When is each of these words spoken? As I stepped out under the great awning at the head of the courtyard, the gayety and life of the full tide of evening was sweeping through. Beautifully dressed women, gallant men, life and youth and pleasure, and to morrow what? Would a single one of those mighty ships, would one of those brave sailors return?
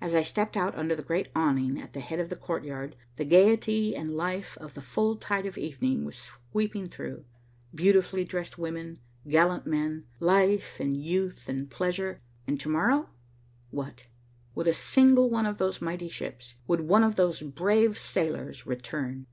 As 0.00 0.16
I 0.16 0.22
stepped 0.22 0.56
out 0.56 0.74
under 0.76 0.96
the 0.96 1.04
great 1.04 1.28
awning 1.36 1.80
at 1.80 1.92
the 1.92 2.00
head 2.00 2.18
of 2.18 2.30
the 2.30 2.34
courtyard, 2.34 2.96
the 3.14 3.24
gayety 3.24 3.94
and 3.94 4.16
life 4.16 4.58
of 4.60 4.74
the 4.74 4.82
full 4.82 5.14
tide 5.14 5.46
of 5.46 5.56
evening 5.56 6.04
was 6.04 6.18
sweeping 6.50 6.88
through. 6.88 7.24
Beautifully 7.72 8.24
dressed 8.24 8.58
women, 8.58 8.98
gallant 9.28 9.64
men, 9.64 10.08
life 10.18 10.80
and 10.80 10.96
youth 10.96 11.48
and 11.48 11.70
pleasure, 11.70 12.20
and 12.44 12.58
to 12.58 12.68
morrow 12.68 13.10
what? 13.70 14.06
Would 14.56 14.66
a 14.66 14.74
single 14.74 15.30
one 15.30 15.46
of 15.46 15.58
those 15.58 15.80
mighty 15.80 16.08
ships, 16.08 16.56
would 16.66 16.80
one 16.80 17.04
of 17.04 17.14
those 17.14 17.40
brave 17.40 17.96
sailors 17.96 18.66
return? 18.66 19.28